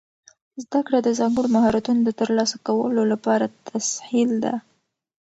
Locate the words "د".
1.03-1.09, 2.05-2.11